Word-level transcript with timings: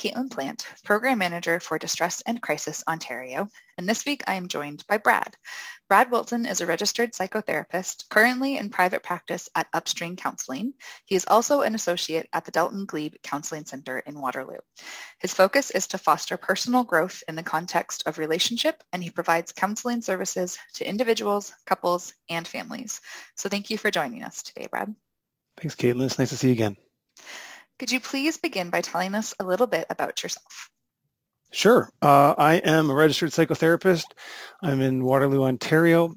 Caitlin 0.00 0.30
Plant, 0.30 0.66
Program 0.82 1.18
Manager 1.18 1.60
for 1.60 1.78
Distress 1.78 2.22
and 2.24 2.40
Crisis 2.40 2.82
Ontario, 2.88 3.48
and 3.76 3.86
this 3.86 4.06
week 4.06 4.22
I 4.26 4.36
am 4.36 4.48
joined 4.48 4.82
by 4.88 4.96
Brad. 4.96 5.36
Brad 5.90 6.10
Wilson 6.10 6.46
is 6.46 6.62
a 6.62 6.66
registered 6.66 7.12
psychotherapist, 7.12 8.08
currently 8.08 8.56
in 8.56 8.70
private 8.70 9.02
practice 9.02 9.50
at 9.54 9.66
Upstream 9.74 10.16
Counseling. 10.16 10.72
He 11.04 11.16
is 11.16 11.26
also 11.28 11.60
an 11.60 11.74
associate 11.74 12.30
at 12.32 12.46
the 12.46 12.50
Delton 12.50 12.86
Glebe 12.86 13.16
Counseling 13.22 13.66
Center 13.66 13.98
in 13.98 14.18
Waterloo. 14.18 14.60
His 15.18 15.34
focus 15.34 15.70
is 15.70 15.86
to 15.88 15.98
foster 15.98 16.38
personal 16.38 16.82
growth 16.82 17.22
in 17.28 17.34
the 17.34 17.42
context 17.42 18.02
of 18.06 18.16
relationship, 18.16 18.82
and 18.94 19.04
he 19.04 19.10
provides 19.10 19.52
counseling 19.52 20.00
services 20.00 20.56
to 20.76 20.88
individuals, 20.88 21.52
couples, 21.66 22.14
and 22.30 22.48
families. 22.48 23.02
So 23.36 23.50
thank 23.50 23.68
you 23.68 23.76
for 23.76 23.90
joining 23.90 24.22
us 24.22 24.42
today, 24.42 24.66
Brad. 24.70 24.94
Thanks, 25.58 25.74
Caitlin. 25.74 26.06
It's 26.06 26.18
nice 26.18 26.30
to 26.30 26.38
see 26.38 26.46
you 26.46 26.54
again. 26.54 26.78
Could 27.80 27.90
you 27.90 27.98
please 27.98 28.36
begin 28.36 28.68
by 28.68 28.82
telling 28.82 29.14
us 29.14 29.32
a 29.40 29.44
little 29.44 29.66
bit 29.66 29.86
about 29.88 30.22
yourself? 30.22 30.68
Sure. 31.50 31.90
Uh, 32.02 32.34
I 32.36 32.56
am 32.56 32.90
a 32.90 32.94
registered 32.94 33.30
psychotherapist. 33.30 34.04
I'm 34.62 34.82
in 34.82 35.02
Waterloo, 35.02 35.44
Ontario. 35.44 36.14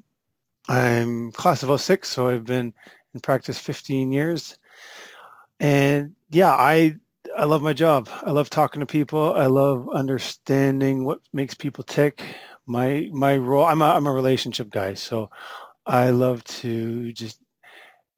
I'm 0.68 1.32
class 1.32 1.62
of 1.62 1.80
06, 1.80 2.06
so 2.06 2.28
I've 2.28 2.44
been 2.44 2.74
in 3.14 3.20
practice 3.20 3.58
15 3.58 4.12
years. 4.12 4.58
And 5.58 6.14
yeah, 6.28 6.52
I 6.52 6.96
I 7.34 7.44
love 7.44 7.62
my 7.62 7.72
job. 7.72 8.10
I 8.12 8.32
love 8.32 8.50
talking 8.50 8.80
to 8.80 8.86
people. 8.86 9.32
I 9.32 9.46
love 9.46 9.88
understanding 9.88 11.06
what 11.06 11.20
makes 11.32 11.54
people 11.54 11.82
tick. 11.82 12.22
My 12.66 13.08
my 13.10 13.38
role 13.38 13.64
I'm 13.64 13.80
a 13.80 13.86
I'm 13.86 14.06
a 14.06 14.12
relationship 14.12 14.68
guy, 14.68 14.92
so 14.92 15.30
I 15.86 16.10
love 16.10 16.44
to 16.44 17.10
just 17.14 17.40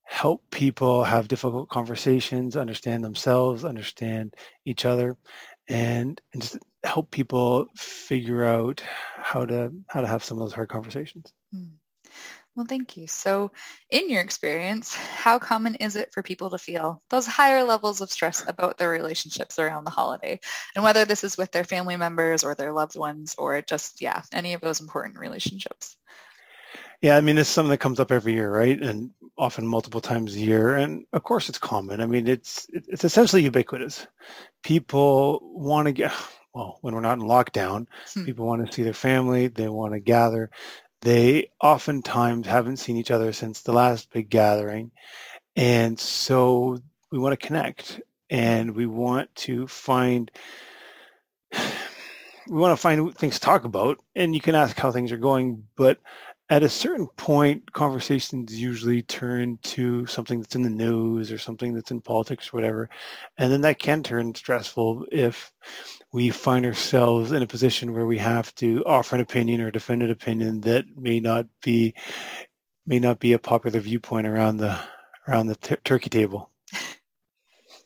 help 0.07 0.43
people 0.51 1.05
have 1.05 1.29
difficult 1.29 1.69
conversations, 1.69 2.57
understand 2.57 3.05
themselves, 3.05 3.65
understand 3.65 4.35
each 4.65 4.85
other, 4.85 5.17
and, 5.69 6.21
and 6.33 6.43
just 6.43 6.59
help 6.85 7.11
people 7.11 7.67
figure 7.75 8.45
out 8.45 8.81
how 9.17 9.45
to 9.45 9.73
how 9.89 10.01
to 10.01 10.07
have 10.07 10.23
some 10.23 10.39
of 10.39 10.45
those 10.45 10.55
hard 10.55 10.69
conversations. 10.69 11.33
Hmm. 11.53 11.75
Well, 12.55 12.67
thank 12.67 12.97
you. 12.97 13.07
So 13.07 13.51
in 13.91 14.09
your 14.09 14.23
experience, 14.23 14.95
how 14.95 15.39
common 15.39 15.75
is 15.75 15.95
it 15.95 16.11
for 16.15 16.23
people 16.23 16.49
to 16.49 16.57
feel 16.57 17.03
those 17.11 17.27
higher 17.27 17.63
levels 17.63 18.01
of 18.01 18.11
stress 18.11 18.43
about 18.49 18.79
their 18.79 18.89
relationships 18.89 19.59
around 19.59 19.85
the 19.85 19.91
holiday? 19.91 20.41
And 20.75 20.83
whether 20.83 21.05
this 21.05 21.23
is 21.23 21.37
with 21.37 21.53
their 21.53 21.65
family 21.65 21.97
members 21.97 22.45
or 22.45 22.55
their 22.55 22.73
loved 22.73 22.97
ones 22.97 23.35
or 23.37 23.61
just, 23.61 24.01
yeah, 24.01 24.23
any 24.33 24.55
of 24.55 24.63
those 24.63 24.81
important 24.81 25.19
relationships? 25.19 25.97
Yeah, 27.03 27.17
I 27.17 27.21
mean, 27.21 27.39
it's 27.39 27.49
something 27.49 27.71
that 27.71 27.79
comes 27.79 28.01
up 28.01 28.11
every 28.11 28.33
year, 28.33 28.51
right? 28.51 28.81
And 28.81 29.11
often 29.39 29.67
multiple 29.67 30.01
times 30.01 30.35
a 30.35 30.41
year. 30.41 30.75
And 30.77 31.05
of 31.13 31.23
course, 31.23 31.49
it's 31.49 31.59
common. 31.59 32.01
I 32.01 32.07
mean, 32.07 32.27
it's 32.27 32.67
it's 32.73 33.05
essentially 33.05 33.43
ubiquitous. 33.43 34.07
People 34.63 35.41
want 35.43 35.87
to 35.87 35.93
get 35.93 36.13
well 36.55 36.79
when 36.81 36.95
we're 36.95 37.01
not 37.01 37.19
in 37.19 37.25
lockdown. 37.25 37.87
Hmm. 38.15 38.25
People 38.25 38.47
want 38.47 38.67
to 38.67 38.73
see 38.73 38.83
their 38.83 38.95
family. 38.95 39.49
They 39.49 39.69
want 39.69 39.93
to 39.93 40.01
gather. 40.01 40.51
They 41.03 41.51
oftentimes 41.63 42.47
haven't 42.47 42.79
seen 42.79 42.97
each 42.97 43.11
other 43.11 43.33
since 43.33 43.61
the 43.61 43.73
last 43.73 44.11
big 44.11 44.31
gathering, 44.31 44.91
and 45.55 46.01
so 46.01 46.79
we 47.13 47.19
want 47.19 47.39
to 47.39 47.47
connect 47.47 48.01
and 48.31 48.75
we 48.75 48.87
want 48.87 49.35
to 49.35 49.67
find 49.67 50.31
we 51.53 52.57
want 52.57 52.73
to 52.73 52.81
find 52.81 53.15
things 53.17 53.35
to 53.35 53.41
talk 53.41 53.65
about 53.65 53.99
and 54.15 54.35
you 54.35 54.41
can 54.41 54.55
ask 54.55 54.77
how 54.79 54.91
things 54.91 55.13
are 55.13 55.17
going 55.17 55.65
but 55.77 55.99
at 56.49 56.63
a 56.63 56.69
certain 56.69 57.09
point, 57.17 57.73
conversations 57.73 58.59
usually 58.59 59.03
turn 59.03 59.59
to 59.63 60.07
something 60.07 60.41
that's 60.41 60.55
in 60.55 60.63
the 60.63 60.71
news 60.71 61.33
or 61.33 61.39
something 61.39 61.75
that's 61.75 61.91
in 61.91 62.01
politics 62.01 62.49
or 62.49 62.57
whatever. 62.57 62.89
And 63.37 63.53
then 63.53 63.63
that 63.63 63.81
can 63.81 64.03
turn 64.03 64.35
stressful 64.35 65.07
if 65.11 65.53
we 66.13 66.31
find 66.31 66.65
ourselves 66.65 67.33
in 67.33 67.43
a 67.43 67.47
position 67.49 67.93
where 67.93 68.07
we 68.07 68.19
have 68.19 68.55
to 68.57 68.85
offer 68.87 69.17
an 69.17 69.23
opinion 69.23 69.61
or 69.61 69.73
defend 69.73 70.03
an 70.03 70.11
opinion 70.11 70.61
that 70.61 70.85
may 70.97 71.19
not 71.19 71.47
be 71.63 71.95
may 72.87 73.01
not 73.01 73.19
be 73.19 73.33
a 73.33 73.39
popular 73.39 73.81
viewpoint 73.81 74.29
around 74.29 74.59
the 74.59 74.79
around 75.27 75.49
the 75.49 75.57
t- 75.57 75.77
turkey 75.85 76.09
table. 76.09 76.51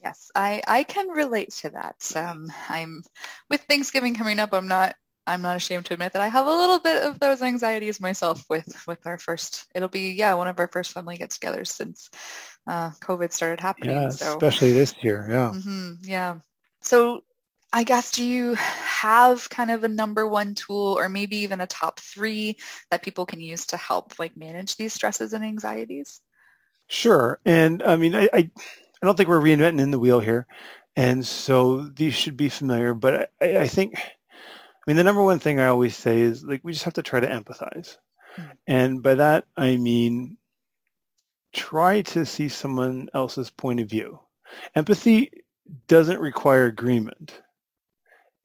Yes, 0.03 0.31
I, 0.35 0.63
I 0.67 0.83
can 0.85 1.09
relate 1.09 1.53
to 1.57 1.71
that. 1.71 2.13
Um, 2.15 2.53
I'm 2.69 3.03
with 3.49 3.63
Thanksgiving 3.63 4.15
coming 4.15 4.39
up. 4.39 4.53
I'm 4.53 4.69
not 4.69 4.97
I'm 5.31 5.43
not 5.43 5.57
ashamed 5.57 5.87
to 5.87 5.95
admit 5.95 6.13
that 6.13 6.23
I 6.23 6.29
have 6.29 6.47
a 6.47 6.55
little 6.55 6.79
bit 6.79 7.03
of 7.03 7.21
those 7.21 7.43
anxieties 7.43 8.01
myself 8.01 8.45
with 8.51 8.85
with 8.87 9.07
our 9.07 9.19
first. 9.19 9.67
It'll 9.75 9.89
be 9.89 10.13
yeah 10.13 10.35
one 10.35 10.49
of 10.49 10.59
our 10.59 10.69
first 10.69 10.93
family 10.93 11.17
get-togethers 11.17 11.69
since 11.69 12.11
uh, 12.67 12.91
COVID 13.01 13.33
started 13.33 13.61
happening. 13.61 13.97
Yeah, 13.97 14.11
so. 14.11 14.33
especially 14.33 14.73
this 14.73 14.95
year. 15.03 15.27
Yeah. 15.31 15.53
Mm-hmm, 15.55 15.93
yeah. 16.03 16.37
So 16.83 17.23
I 17.73 17.85
guess 17.85 18.11
do 18.11 18.25
you 18.25 18.55
have 18.55 19.49
kind 19.49 19.71
of 19.71 19.85
a 19.85 19.89
number 19.89 20.27
one 20.27 20.55
tool 20.55 20.99
or 20.99 21.09
maybe 21.09 21.37
even 21.37 21.61
a 21.61 21.67
top 21.67 22.01
three 22.01 22.57
that 22.91 23.03
people 23.03 23.25
can 23.25 23.41
use 23.41 23.65
to 23.67 23.77
help 23.77 24.19
like 24.19 24.37
manage 24.37 24.77
these 24.77 24.93
stresses 24.93 25.33
and 25.33 25.45
anxieties? 25.45 26.21
Sure. 26.89 27.39
And 27.45 27.83
I 27.85 27.95
mean, 27.95 28.17
I, 28.17 28.29
I, 28.33 28.51
I 29.03 29.07
don't 29.07 29.17
think 29.17 29.29
we're 29.29 29.41
reinventing 29.41 29.81
in 29.81 29.93
the 29.93 30.01
wheel 30.01 30.19
here. 30.19 30.49
And 30.97 31.25
so 31.25 31.83
these 31.83 32.15
should 32.15 32.37
be 32.37 32.49
familiar, 32.49 32.95
but 32.95 33.31
I, 33.41 33.59
I 33.59 33.69
think 33.69 33.95
mean, 34.91 34.97
the 34.97 35.05
number 35.05 35.23
one 35.23 35.39
thing 35.39 35.61
I 35.61 35.67
always 35.67 35.97
say 35.97 36.21
is 36.21 36.43
like 36.43 36.63
we 36.65 36.73
just 36.73 36.85
have 36.85 36.95
to 36.95 37.03
try 37.03 37.21
to 37.21 37.29
empathize. 37.29 37.97
Mm-hmm. 38.37 38.51
And 38.67 39.03
by 39.03 39.15
that, 39.15 39.45
I 39.57 39.77
mean 39.77 40.37
try 41.53 42.03
to 42.03 42.27
see 42.27 42.49
someone 42.49 43.09
else's 43.15 43.51
point 43.51 43.79
of 43.79 43.89
view. 43.89 44.19
Empathy 44.75 45.31
doesn't 45.87 46.21
require 46.21 46.67
agreement. 46.67 47.41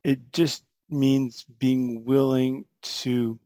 It 0.03 0.31
just 0.31 0.63
means 0.87 1.45
being 1.57 2.05
willing 2.05 2.65
to 2.81 3.39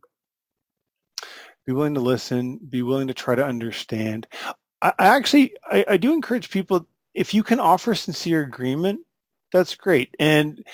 be 1.65 1.71
willing 1.71 1.93
to 1.93 2.01
listen, 2.01 2.59
be 2.69 2.81
willing 2.81 3.07
to 3.07 3.13
try 3.13 3.35
to 3.35 3.45
understand. 3.45 4.27
I, 4.81 4.93
I 4.99 5.07
actually, 5.07 5.53
I, 5.63 5.85
I 5.87 5.97
do 5.97 6.13
encourage 6.13 6.49
people, 6.49 6.85
if 7.13 7.33
you 7.33 7.43
can 7.43 7.59
offer 7.59 7.95
sincere 7.95 8.41
agreement, 8.41 9.01
that's 9.53 9.75
great. 9.75 10.15
And 10.19 10.65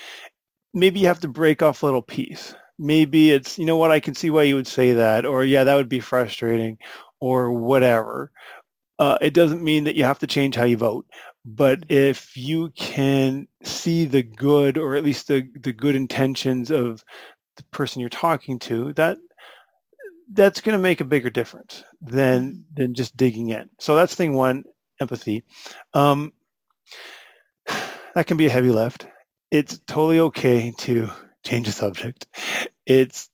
maybe 0.76 1.00
you 1.00 1.06
have 1.06 1.20
to 1.20 1.28
break 1.28 1.62
off 1.62 1.82
a 1.82 1.86
little 1.86 2.02
piece. 2.02 2.54
Maybe 2.78 3.30
it's, 3.30 3.58
you 3.58 3.64
know 3.64 3.78
what, 3.78 3.90
I 3.90 3.98
can 3.98 4.14
see 4.14 4.28
why 4.28 4.42
you 4.42 4.54
would 4.54 4.66
say 4.66 4.92
that, 4.92 5.24
or 5.24 5.42
yeah, 5.42 5.64
that 5.64 5.74
would 5.74 5.88
be 5.88 6.00
frustrating, 6.00 6.76
or 7.18 7.50
whatever. 7.50 8.30
Uh, 8.98 9.16
it 9.22 9.32
doesn't 9.32 9.64
mean 9.64 9.84
that 9.84 9.96
you 9.96 10.04
have 10.04 10.18
to 10.18 10.26
change 10.26 10.54
how 10.54 10.64
you 10.64 10.76
vote, 10.76 11.06
but 11.46 11.82
if 11.88 12.36
you 12.36 12.70
can 12.76 13.48
see 13.62 14.04
the 14.04 14.22
good 14.22 14.76
or 14.76 14.96
at 14.96 15.04
least 15.04 15.28
the, 15.28 15.48
the 15.62 15.72
good 15.72 15.96
intentions 15.96 16.70
of 16.70 17.02
the 17.56 17.62
person 17.70 18.00
you're 18.00 18.10
talking 18.10 18.58
to, 18.58 18.92
that 18.92 19.16
that's 20.32 20.60
going 20.60 20.76
to 20.76 20.82
make 20.82 21.00
a 21.00 21.04
bigger 21.04 21.30
difference 21.30 21.84
than 22.02 22.50
mm-hmm. 22.50 22.60
than 22.74 22.94
just 22.94 23.16
digging 23.16 23.48
in. 23.50 23.70
So 23.78 23.96
that's 23.96 24.14
thing 24.14 24.34
one, 24.34 24.64
empathy. 25.00 25.44
Um, 25.94 26.32
that 28.14 28.26
can 28.26 28.36
be 28.36 28.46
a 28.46 28.50
heavy 28.50 28.70
lift. 28.70 29.06
It's 29.50 29.78
totally 29.86 30.20
okay 30.20 30.72
to 30.78 31.10
change 31.44 31.66
the 31.66 31.72
subject. 31.72 32.26
It's 32.84 33.30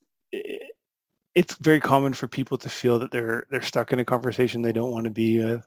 it's 1.34 1.56
very 1.56 1.80
common 1.80 2.12
for 2.12 2.28
people 2.28 2.58
to 2.58 2.68
feel 2.68 2.98
that 2.98 3.10
they're 3.10 3.46
they're 3.50 3.62
stuck 3.62 3.92
in 3.92 3.98
a 3.98 4.04
conversation 4.04 4.62
they 4.62 4.72
don't 4.72 4.90
want 4.90 5.04
to 5.04 5.10
be 5.10 5.42
with. 5.42 5.66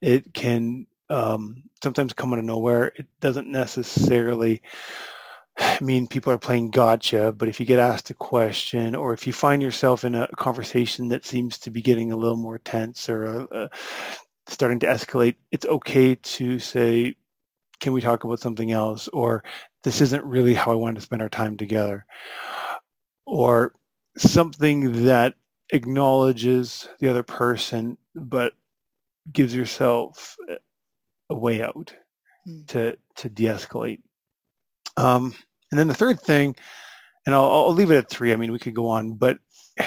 It 0.00 0.34
can 0.34 0.86
um, 1.08 1.62
sometimes 1.82 2.12
come 2.12 2.32
out 2.32 2.38
of 2.38 2.44
nowhere. 2.44 2.92
It 2.96 3.06
doesn't 3.20 3.48
necessarily 3.48 4.62
mean 5.80 6.06
people 6.06 6.32
are 6.32 6.38
playing 6.38 6.70
gotcha, 6.70 7.32
but 7.32 7.48
if 7.48 7.58
you 7.60 7.66
get 7.66 7.78
asked 7.78 8.10
a 8.10 8.14
question 8.14 8.94
or 8.94 9.12
if 9.14 9.26
you 9.26 9.32
find 9.32 9.62
yourself 9.62 10.04
in 10.04 10.14
a 10.14 10.28
conversation 10.36 11.08
that 11.08 11.24
seems 11.24 11.58
to 11.58 11.70
be 11.70 11.80
getting 11.80 12.12
a 12.12 12.16
little 12.16 12.36
more 12.36 12.58
tense 12.58 13.08
or 13.08 13.26
uh, 13.26 13.56
uh, 13.56 13.68
starting 14.48 14.78
to 14.80 14.86
escalate, 14.86 15.36
it's 15.50 15.66
okay 15.66 16.14
to 16.16 16.58
say, 16.58 17.14
can 17.80 17.92
we 17.92 18.00
talk 18.00 18.24
about 18.24 18.40
something 18.40 18.72
else? 18.72 19.08
Or 19.08 19.44
this 19.86 20.00
isn't 20.00 20.24
really 20.24 20.52
how 20.52 20.72
I 20.72 20.74
want 20.74 20.96
to 20.96 21.00
spend 21.00 21.22
our 21.22 21.28
time 21.28 21.56
together. 21.56 22.04
Or 23.24 23.72
something 24.16 25.04
that 25.04 25.34
acknowledges 25.72 26.88
the 26.98 27.08
other 27.08 27.22
person, 27.22 27.96
but 28.12 28.54
gives 29.32 29.54
yourself 29.54 30.36
a 31.30 31.36
way 31.36 31.62
out 31.62 31.94
mm. 32.48 32.66
to, 32.66 32.98
to 33.14 33.28
de-escalate. 33.28 34.00
Um, 34.96 35.36
and 35.70 35.78
then 35.78 35.86
the 35.86 35.94
third 35.94 36.20
thing, 36.20 36.56
and 37.24 37.32
I'll, 37.32 37.44
I'll 37.44 37.72
leave 37.72 37.92
it 37.92 37.98
at 37.98 38.10
three. 38.10 38.32
I 38.32 38.36
mean, 38.36 38.50
we 38.50 38.58
could 38.58 38.74
go 38.74 38.88
on, 38.88 39.12
but 39.12 39.38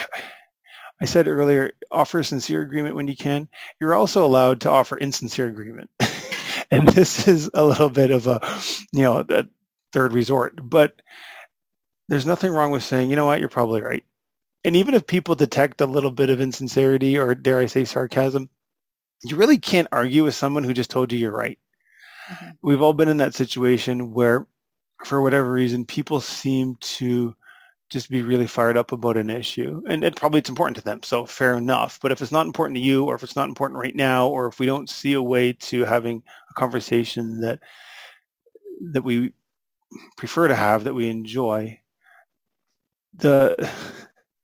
I 1.01 1.05
said 1.05 1.27
earlier, 1.27 1.73
offer 1.91 2.19
a 2.19 2.23
sincere 2.23 2.61
agreement 2.61 2.95
when 2.95 3.09
you 3.09 3.17
can. 3.17 3.49
You're 3.81 3.95
also 3.95 4.25
allowed 4.25 4.61
to 4.61 4.69
offer 4.69 4.97
insincere 4.97 5.47
agreement. 5.47 5.89
and 6.71 6.87
this 6.87 7.27
is 7.27 7.49
a 7.53 7.65
little 7.65 7.89
bit 7.89 8.11
of 8.11 8.27
a, 8.27 8.39
you 8.93 9.03
know, 9.03 9.25
third 9.91 10.13
resort. 10.13 10.59
But 10.61 11.01
there's 12.07 12.25
nothing 12.25 12.51
wrong 12.51 12.71
with 12.71 12.83
saying, 12.83 13.09
you 13.09 13.15
know 13.15 13.25
what, 13.25 13.39
you're 13.39 13.49
probably 13.49 13.81
right. 13.81 14.03
And 14.63 14.75
even 14.75 14.93
if 14.93 15.07
people 15.07 15.35
detect 15.35 15.81
a 15.81 15.85
little 15.85 16.11
bit 16.11 16.29
of 16.29 16.41
insincerity 16.41 17.17
or 17.17 17.33
dare 17.35 17.59
I 17.59 17.65
say 17.67 17.85
sarcasm, 17.85 18.49
you 19.23 19.35
really 19.35 19.57
can't 19.57 19.87
argue 19.91 20.23
with 20.23 20.35
someone 20.35 20.63
who 20.63 20.73
just 20.73 20.89
told 20.89 21.11
you 21.11 21.19
you're 21.19 21.31
right. 21.31 21.59
Mm-hmm. 22.31 22.49
We've 22.61 22.81
all 22.81 22.93
been 22.93 23.09
in 23.09 23.17
that 23.17 23.35
situation 23.35 24.13
where 24.13 24.47
for 25.05 25.21
whatever 25.21 25.51
reason, 25.51 25.85
people 25.85 26.19
seem 26.19 26.75
to 26.81 27.35
just 27.89 28.09
be 28.09 28.21
really 28.21 28.47
fired 28.47 28.77
up 28.77 28.91
about 28.91 29.17
an 29.17 29.29
issue 29.29 29.81
and 29.89 30.03
it 30.03 30.15
probably 30.15 30.37
it's 30.39 30.49
important 30.49 30.77
to 30.77 30.83
them 30.83 31.01
so 31.01 31.25
fair 31.25 31.55
enough 31.57 31.99
but 32.01 32.11
if 32.11 32.21
it's 32.21 32.31
not 32.31 32.45
important 32.45 32.75
to 32.75 32.81
you 32.81 33.03
or 33.05 33.15
if 33.15 33.23
it's 33.23 33.35
not 33.35 33.49
important 33.49 33.79
right 33.79 33.95
now 33.95 34.27
or 34.27 34.45
if 34.45 34.59
we 34.59 34.65
don't 34.67 34.89
see 34.89 35.13
a 35.13 35.21
way 35.21 35.51
to 35.53 35.83
having 35.85 36.21
a 36.51 36.53
conversation 36.53 37.41
that 37.41 37.59
that 38.79 39.03
we 39.03 39.33
prefer 40.17 40.47
to 40.47 40.55
have 40.55 40.83
that 40.83 40.93
we 40.93 41.09
enjoy 41.09 41.79
the 43.15 43.71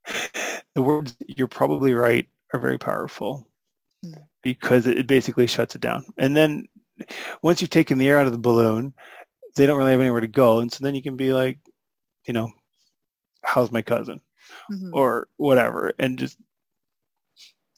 the 0.74 0.82
words 0.82 1.16
you're 1.26 1.46
probably 1.46 1.94
right 1.94 2.28
are 2.52 2.60
very 2.60 2.78
powerful 2.78 3.48
hmm. 4.04 4.12
because 4.42 4.86
it 4.86 5.06
basically 5.06 5.46
shuts 5.46 5.74
it 5.74 5.80
down 5.80 6.04
and 6.18 6.36
then 6.36 6.66
once 7.42 7.60
you've 7.60 7.70
taken 7.70 7.98
the 7.98 8.08
air 8.08 8.18
out 8.18 8.26
of 8.26 8.32
the 8.32 8.38
balloon 8.38 8.92
they 9.56 9.66
don't 9.66 9.78
really 9.78 9.90
have 9.90 10.00
anywhere 10.00 10.20
to 10.20 10.28
go. 10.28 10.60
And 10.60 10.70
so 10.70 10.84
then 10.84 10.94
you 10.94 11.02
can 11.02 11.16
be 11.16 11.32
like, 11.32 11.58
you 12.26 12.34
know, 12.34 12.50
how's 13.42 13.72
my 13.72 13.82
cousin 13.82 14.20
mm-hmm. 14.70 14.90
or 14.92 15.28
whatever, 15.36 15.92
and 15.98 16.18
just 16.18 16.36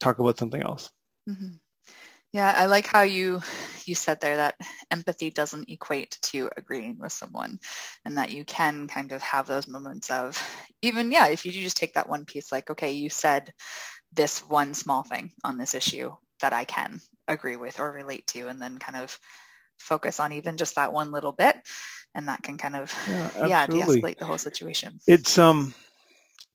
talk 0.01 0.19
about 0.19 0.39
something 0.39 0.61
else. 0.61 0.91
Mm-hmm. 1.29 1.55
Yeah, 2.33 2.55
I 2.57 2.67
like 2.67 2.87
how 2.87 3.03
you 3.03 3.41
you 3.87 3.95
said 3.95 4.21
there 4.21 4.37
that 4.37 4.57
empathy 4.91 5.31
doesn't 5.31 5.71
equate 5.71 6.19
to 6.23 6.51
agreeing 6.59 6.99
with 6.99 7.13
someone 7.13 7.59
and 8.05 8.19
that 8.19 8.31
you 8.31 8.45
can 8.45 8.87
kind 8.87 9.13
of 9.13 9.23
have 9.23 9.47
those 9.47 9.67
moments 9.67 10.11
of 10.11 10.41
even 10.83 11.11
yeah, 11.11 11.29
if 11.29 11.47
you 11.47 11.53
just 11.53 11.77
take 11.77 11.95
that 11.95 12.09
one 12.09 12.27
piece 12.27 12.53
like 12.53 12.71
okay, 12.71 12.93
you 12.93 13.09
said 13.09 13.53
this 14.13 14.41
one 14.41 14.75
small 14.75 15.03
thing 15.03 15.31
on 15.45 15.57
this 15.57 15.75
issue 15.75 16.13
that 16.41 16.53
I 16.53 16.65
can 16.65 17.01
agree 17.29 17.57
with 17.57 17.81
or 17.81 17.93
relate 17.93 18.27
to 18.29 18.49
and 18.49 18.61
then 18.61 18.79
kind 18.79 18.97
of 18.97 19.19
focus 19.79 20.21
on 20.21 20.33
even 20.33 20.57
just 20.57 20.75
that 20.75 20.93
one 20.93 21.11
little 21.11 21.33
bit 21.33 21.57
and 22.15 22.29
that 22.29 22.43
can 22.43 22.59
kind 22.59 22.77
of 22.77 22.93
yeah, 23.09 23.47
yeah 23.47 23.67
de-escalate 23.67 24.19
the 24.19 24.25
whole 24.27 24.39
situation. 24.39 24.99
It's 25.07 25.39
um 25.39 25.75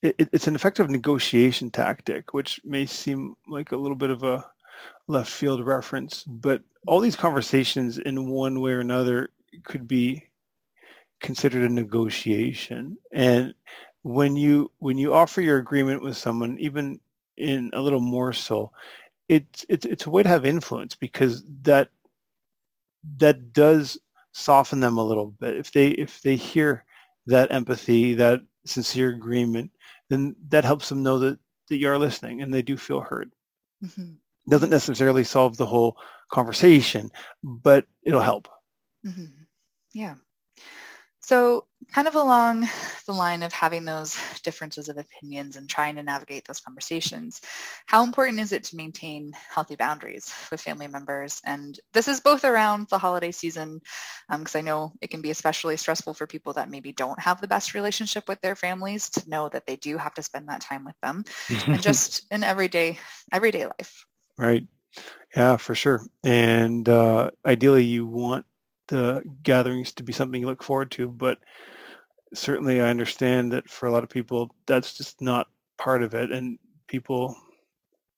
it, 0.03 0.15
it's 0.33 0.47
an 0.47 0.55
effective 0.55 0.89
negotiation 0.89 1.71
tactic 1.71 2.33
which 2.33 2.59
may 2.63 2.85
seem 2.85 3.35
like 3.47 3.71
a 3.71 3.77
little 3.77 3.95
bit 3.95 4.09
of 4.09 4.23
a 4.23 4.45
left 5.07 5.31
field 5.31 5.65
reference 5.65 6.23
but 6.23 6.61
all 6.87 6.99
these 6.99 7.15
conversations 7.15 7.97
in 7.97 8.29
one 8.29 8.61
way 8.61 8.71
or 8.71 8.79
another 8.79 9.29
could 9.63 9.87
be 9.87 10.23
considered 11.21 11.63
a 11.63 11.73
negotiation 11.73 12.97
and 13.11 13.53
when 14.01 14.35
you 14.35 14.69
when 14.79 14.97
you 14.97 15.13
offer 15.13 15.41
your 15.41 15.57
agreement 15.57 16.01
with 16.01 16.17
someone 16.17 16.57
even 16.59 16.99
in 17.37 17.69
a 17.73 17.81
little 17.81 18.01
more 18.01 18.33
so 18.33 18.71
it's 19.29 19.65
it's 19.69 19.85
it's 19.85 20.05
a 20.05 20.09
way 20.09 20.23
to 20.23 20.29
have 20.29 20.45
influence 20.45 20.95
because 20.95 21.43
that 21.61 21.89
that 23.17 23.53
does 23.53 23.97
soften 24.33 24.79
them 24.79 24.97
a 24.97 25.03
little 25.03 25.27
bit. 25.27 25.57
If 25.57 25.71
they 25.71 25.89
if 25.89 26.21
they 26.21 26.35
hear 26.35 26.85
that 27.27 27.51
empathy, 27.51 28.15
that 28.15 28.41
sincere 28.65 29.09
agreement, 29.09 29.71
then 30.09 30.35
that 30.49 30.65
helps 30.65 30.89
them 30.89 31.03
know 31.03 31.19
that, 31.19 31.39
that 31.69 31.77
you 31.77 31.89
are 31.89 31.97
listening 31.97 32.41
and 32.41 32.53
they 32.53 32.61
do 32.61 32.75
feel 32.75 32.99
heard. 32.99 33.31
Mm-hmm. 33.83 34.13
Doesn't 34.47 34.69
necessarily 34.69 35.23
solve 35.23 35.57
the 35.57 35.65
whole 35.65 35.97
conversation, 36.31 37.11
but 37.43 37.85
it'll 38.03 38.21
help. 38.21 38.47
Mm-hmm. 39.05 39.25
Yeah. 39.93 40.15
So 41.23 41.67
kind 41.93 42.07
of 42.07 42.15
along 42.15 42.67
the 43.05 43.13
line 43.13 43.43
of 43.43 43.53
having 43.53 43.85
those 43.85 44.17
differences 44.43 44.89
of 44.89 44.97
opinions 44.97 45.55
and 45.55 45.69
trying 45.69 45.95
to 45.95 46.03
navigate 46.03 46.45
those 46.45 46.59
conversations, 46.59 47.39
how 47.85 48.03
important 48.03 48.41
is 48.41 48.51
it 48.51 48.65
to 48.65 48.75
maintain 48.75 49.31
healthy 49.49 49.77
boundaries 49.77 50.33
with 50.51 50.59
family 50.59 50.87
members? 50.87 51.41
And 51.45 51.79
this 51.93 52.09
is 52.09 52.19
both 52.19 52.43
around 52.43 52.87
the 52.89 52.97
holiday 52.97 53.31
season, 53.31 53.79
because 54.29 54.55
um, 54.55 54.59
I 54.59 54.61
know 54.61 54.91
it 55.01 55.11
can 55.11 55.21
be 55.21 55.31
especially 55.31 55.77
stressful 55.77 56.13
for 56.13 56.27
people 56.27 56.51
that 56.53 56.69
maybe 56.69 56.91
don't 56.91 57.19
have 57.21 57.39
the 57.39 57.47
best 57.47 57.73
relationship 57.73 58.27
with 58.27 58.41
their 58.41 58.55
families 58.55 59.09
to 59.11 59.29
know 59.29 59.47
that 59.47 59.65
they 59.65 59.77
do 59.77 59.97
have 59.97 60.13
to 60.15 60.23
spend 60.23 60.49
that 60.49 60.61
time 60.61 60.83
with 60.83 60.99
them 61.01 61.23
and 61.67 61.81
just 61.81 62.25
in 62.31 62.43
everyday, 62.43 62.99
everyday 63.31 63.65
life. 63.65 64.05
Right. 64.37 64.65
Yeah, 65.35 65.57
for 65.57 65.75
sure. 65.75 66.01
And 66.23 66.87
uh, 66.89 67.31
ideally 67.45 67.83
you 67.85 68.05
want 68.07 68.45
the 68.89 69.23
gatherings 69.43 69.93
to 69.93 70.03
be 70.03 70.13
something 70.13 70.41
you 70.41 70.47
look 70.47 70.63
forward 70.63 70.91
to, 70.91 71.09
but 71.09 71.39
certainly 72.33 72.81
I 72.81 72.89
understand 72.89 73.53
that 73.53 73.69
for 73.69 73.87
a 73.87 73.91
lot 73.91 74.03
of 74.03 74.09
people 74.09 74.55
that's 74.67 74.95
just 74.97 75.21
not 75.21 75.47
part 75.77 76.03
of 76.03 76.13
it 76.15 76.31
and 76.31 76.59
people 76.87 77.37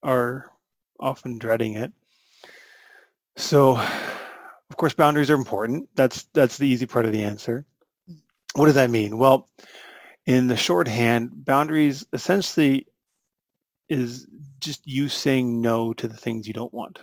are 0.03 0.51
often 0.99 1.37
dreading 1.39 1.75
it. 1.75 1.93
So 3.37 3.77
of 3.77 4.77
course 4.77 4.93
boundaries 4.93 5.29
are 5.29 5.35
important. 5.35 5.89
That's 5.95 6.23
that's 6.33 6.57
the 6.57 6.67
easy 6.67 6.85
part 6.85 7.05
of 7.05 7.11
the 7.11 7.23
answer. 7.23 7.65
What 8.55 8.65
does 8.67 8.75
that 8.75 8.89
mean? 8.89 9.17
Well, 9.17 9.49
in 10.25 10.47
the 10.47 10.57
shorthand, 10.57 11.45
boundaries 11.45 12.05
essentially 12.13 12.87
is 13.89 14.27
just 14.59 14.85
you 14.87 15.09
saying 15.09 15.61
no 15.61 15.93
to 15.93 16.07
the 16.07 16.17
things 16.17 16.47
you 16.47 16.53
don't 16.53 16.73
want. 16.73 16.99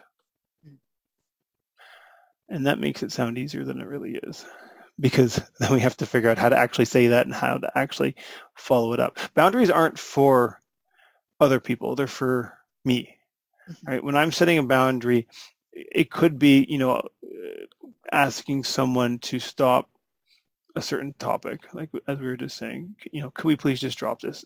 And 2.48 2.66
that 2.66 2.80
makes 2.80 3.02
it 3.02 3.12
sound 3.12 3.38
easier 3.38 3.64
than 3.64 3.80
it 3.80 3.86
really 3.86 4.18
is 4.22 4.44
because 5.00 5.40
then 5.58 5.72
we 5.72 5.80
have 5.80 5.96
to 5.98 6.06
figure 6.06 6.30
out 6.30 6.38
how 6.38 6.48
to 6.48 6.58
actually 6.58 6.84
say 6.84 7.08
that 7.08 7.26
and 7.26 7.34
how 7.34 7.58
to 7.58 7.70
actually 7.78 8.14
follow 8.54 8.92
it 8.92 9.00
up. 9.00 9.18
Boundaries 9.34 9.70
aren't 9.70 9.98
for 9.98 10.60
other 11.40 11.60
people, 11.60 11.94
they're 11.94 12.06
for 12.06 12.58
me. 12.84 13.16
Mm-hmm. 13.68 13.90
Right? 13.90 14.04
When 14.04 14.16
I'm 14.16 14.32
setting 14.32 14.58
a 14.58 14.62
boundary, 14.62 15.28
it 15.72 16.10
could 16.10 16.38
be, 16.38 16.66
you 16.68 16.78
know, 16.78 17.02
asking 18.12 18.64
someone 18.64 19.18
to 19.20 19.38
stop 19.38 19.88
a 20.76 20.82
certain 20.82 21.14
topic, 21.18 21.60
like 21.74 21.90
as 22.06 22.18
we 22.18 22.26
were 22.26 22.36
just 22.36 22.56
saying, 22.56 22.94
you 23.10 23.22
know, 23.22 23.30
could 23.30 23.46
we 23.46 23.56
please 23.56 23.80
just 23.80 23.98
drop 23.98 24.20
this? 24.20 24.44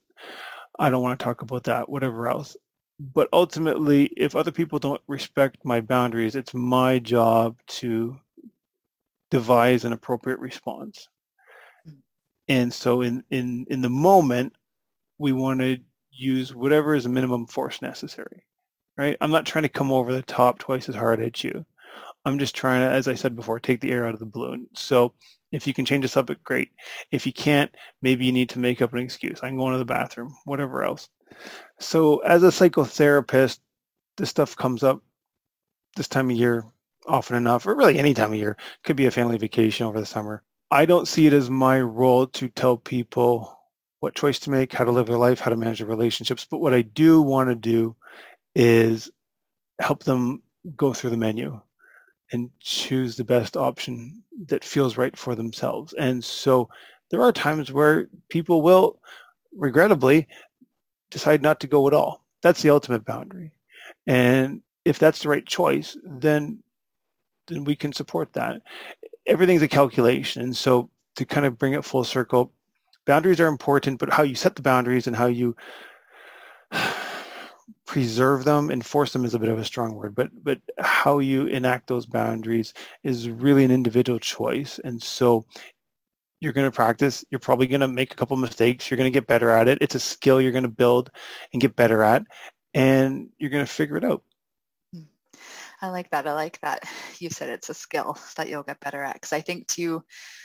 I 0.79 0.91
don't 0.91 1.03
want 1.03 1.19
to 1.19 1.25
talk 1.25 1.43
about 1.43 1.65
that, 1.65 1.89
whatever 1.89 2.29
else 2.29 2.57
but 2.99 3.29
ultimately, 3.33 4.05
if 4.17 4.35
other 4.35 4.51
people 4.51 4.79
don't 4.79 5.01
respect 5.07 5.59
my 5.65 5.81
boundaries, 5.81 6.35
it's 6.35 6.55
my 6.55 6.99
job 6.99 7.59
to 7.67 8.19
devise 9.31 9.85
an 9.85 9.93
appropriate 9.93 10.39
response. 10.39 11.09
Mm. 11.89 11.97
And 12.49 12.73
so 12.73 13.03
in, 13.03 13.23
in, 13.31 13.67
in 13.69 13.83
the 13.83 13.91
moment, 13.91 14.55
we 15.19 15.33
want 15.33 15.61
to 15.61 15.79
use 16.11 16.55
whatever 16.55 16.95
is 16.95 17.03
the 17.03 17.11
minimum 17.11 17.47
force 17.47 17.83
necessary. 17.83 18.45
right? 18.97 19.17
I'm 19.21 19.31
not 19.31 19.45
trying 19.45 19.65
to 19.65 19.69
come 19.69 19.93
over 19.93 20.13
the 20.13 20.23
top 20.23 20.59
twice 20.59 20.89
as 20.89 20.95
hard 20.95 21.21
at 21.21 21.45
you. 21.45 21.67
I'm 22.25 22.39
just 22.39 22.57
trying 22.57 22.81
to, 22.81 22.91
as 22.91 23.09
I 23.09 23.15
said 23.15 23.37
before, 23.37 23.61
take 23.61 23.81
the 23.81 23.93
air 23.93 24.07
out 24.07 24.15
of 24.15 24.21
the 24.21 24.27
balloon. 24.27 24.69
So 24.75 25.13
if 25.53 25.67
you 25.67 25.75
can 25.75 25.85
change 25.85 26.03
the 26.03 26.09
subject, 26.09 26.43
great. 26.45 26.71
If 27.11 27.27
you 27.27 27.33
can't, 27.33 27.75
maybe 28.03 28.27
you 28.27 28.33
need 28.33 28.49
to 28.51 28.59
make 28.59 28.83
up 28.83 28.93
an 28.93 28.99
excuse. 28.99 29.41
I'm 29.43 29.57
going 29.57 29.73
to 29.73 29.79
the 29.79 29.85
bathroom, 29.85 30.35
whatever 30.45 30.85
else. 30.85 31.09
So 31.79 32.19
as 32.19 32.43
a 32.43 32.49
psychotherapist, 32.49 33.61
this 34.17 34.31
stuff 34.31 34.57
comes 34.57 34.83
up 34.83 35.03
this 35.97 36.09
time 36.09 36.31
of 36.31 36.37
year 36.37 36.65
often 37.07 37.37
enough, 37.37 37.67
or 37.67 37.75
really 37.75 37.99
any 37.99 38.15
time 38.15 38.33
of 38.33 38.39
year. 38.39 38.57
Could 38.85 38.97
be 38.97 39.07
a 39.07 39.11
family 39.11 39.39
vacation 39.39 39.87
over 39.87 40.01
the 40.01 40.07
summer. 40.07 40.43
I 40.71 40.85
don't 40.85 41.07
see 41.07 41.27
it 41.27 41.33
as 41.33 41.49
my 41.49 41.81
role 41.81 42.27
to 42.29 42.49
tell 42.49 42.77
people 42.77 43.57
what 44.01 44.15
choice 44.15 44.39
to 44.41 44.51
make, 44.51 44.73
how 44.73 44.85
to 44.85 44.91
live 44.91 45.07
their 45.07 45.17
life, 45.17 45.41
how 45.41 45.51
to 45.51 45.57
manage 45.57 45.79
their 45.79 45.87
relationships. 45.87 46.47
But 46.51 46.59
what 46.59 46.75
I 46.75 46.83
do 46.83 47.23
want 47.23 47.49
to 47.51 47.55
do 47.55 47.95
is 48.55 49.11
help 49.81 50.05
them 50.05 50.43
go 50.77 50.93
through 50.93 51.11
the 51.11 51.17
menu 51.17 51.61
and 52.33 52.51
choose 52.61 53.17
the 53.17 53.25
best 53.25 53.57
option 53.57 54.23
that 54.47 54.65
feels 54.65 54.97
right 54.97 55.17
for 55.17 55.35
themselves. 55.35 55.93
And 55.95 56.23
so 56.23 56.69
there 57.11 57.23
are 57.23 57.33
times 57.33 57.73
where 57.73 58.09
people 58.29 58.63
will 58.63 59.01
regrettably 59.55 60.27
decide 61.11 61.43
not 61.43 61.61
to 61.61 61.67
go 61.67 61.87
at 61.87 61.95
all. 61.95 62.25
That's 62.43 62.63
the 62.63 62.71
ultimate 62.71 63.05
boundary. 63.05 63.53
And 64.07 64.63
if 64.85 64.99
that's 64.99 65.23
the 65.23 65.29
right 65.29 65.47
choice, 65.47 65.97
then 66.05 66.63
then 67.49 67.65
we 67.65 67.77
can 67.77 67.93
support 67.93 68.33
that. 68.33 68.61
Everything's 69.27 69.63
a 69.63 69.69
calculation. 69.69 70.43
And 70.43 70.57
so 70.57 70.91
to 71.15 71.25
kind 71.25 71.47
of 71.47 71.59
bring 71.59 71.75
it 71.75 71.85
full 71.85 72.05
circle, 72.05 72.53
boundaries 73.05 73.41
are 73.41 73.47
important, 73.47 73.99
but 73.99 74.13
how 74.13 74.23
you 74.23 74.35
set 74.35 74.57
the 74.57 74.63
boundaries 74.63 75.07
and 75.07 75.15
how 75.15 75.27
you 75.27 75.57
preserve 77.87 78.45
them, 78.45 78.71
enforce 78.71 79.13
them 79.13 79.25
is 79.25 79.35
a 79.35 79.39
bit 79.39 79.49
of 79.49 79.59
a 79.59 79.65
strong 79.65 79.95
word, 79.95 80.15
but 80.15 80.31
but 80.43 80.61
how 80.79 81.19
you 81.19 81.47
enact 81.47 81.87
those 81.87 82.07
boundaries 82.07 82.75
is 83.05 83.31
really 83.31 83.65
an 83.65 83.71
individual 83.71 84.19
choice. 84.19 84.81
And 84.85 85.03
so 85.03 85.47
you're 86.41 86.53
going 86.53 86.71
to 86.71 86.75
practice. 86.75 87.25
You're 87.31 87.39
probably 87.41 87.67
going 87.67 87.81
to 87.81 87.89
make 87.89 88.13
a 88.13 88.17
couple 88.17 88.37
mistakes. 88.37 88.91
You're 88.91 88.99
going 88.99 89.11
to 89.11 89.17
get 89.17 89.27
better 89.27 89.51
at 89.51 89.69
it. 89.69 89.79
It's 89.81 89.95
a 89.95 90.01
skill 90.01 90.41
you're 90.41 90.53
going 90.53 90.65
to 90.65 90.69
build 90.69 91.11
and 91.53 91.63
get 91.63 91.77
better 91.77 92.03
at, 92.03 92.25
and 92.75 93.31
you're 93.39 93.51
going 93.51 93.65
to 93.65 93.73
figure 93.73 93.97
it 93.97 94.05
out. 94.05 94.23
I 95.87 95.91
like 95.91 96.11
that. 96.11 96.27
I 96.27 96.33
like 96.35 96.61
that 96.61 96.83
you 97.21 97.31
said 97.31 97.49
it's 97.49 97.69
a 97.69 97.75
skill 97.75 98.19
that 98.37 98.49
you'll 98.49 98.63
get 98.63 98.81
better 98.81 99.03
at. 99.03 99.15
Because 99.15 99.33
I 99.33 99.41
think 99.41 99.67
too, 99.67 100.05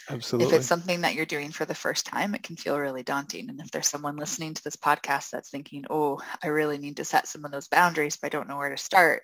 Absolutely. 0.10 0.48
if 0.48 0.60
it's 0.60 0.68
something 0.68 1.02
that 1.02 1.16
you're 1.16 1.26
doing 1.26 1.52
for 1.52 1.66
the 1.66 1.76
first 1.76 2.06
time, 2.06 2.36
it 2.36 2.44
can 2.44 2.56
feel 2.56 2.78
really 2.78 3.04
daunting. 3.04 3.50
And 3.50 3.60
if 3.60 3.72
there's 3.72 3.88
someone 3.88 4.18
listening 4.18 4.54
to 4.54 4.64
this 4.64 4.76
podcast 4.76 5.32
that's 5.32 5.50
thinking, 5.50 5.86
oh, 5.90 6.22
I 6.44 6.48
really 6.48 6.78
need 6.78 6.98
to 6.98 7.06
set 7.06 7.28
some 7.28 7.46
of 7.46 7.52
those 7.52 7.68
boundaries, 7.68 8.18
but 8.18 8.28
I 8.28 8.30
don't 8.30 8.48
know 8.48 8.58
where 8.58 8.70
to 8.70 8.78
start, 8.78 9.24